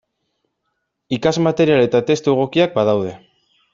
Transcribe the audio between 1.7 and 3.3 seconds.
eta testu egokiak badaude.